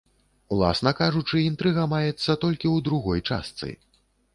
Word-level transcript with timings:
Уласна 0.55 0.93
кажучы, 1.01 1.43
інтрыга 1.51 1.85
маецца 1.95 2.09
толькі 2.43 2.63
ў 2.63 2.77
другой 2.89 3.19
частцы. 3.31 3.77